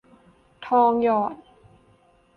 [0.65, 1.35] ทองหยอด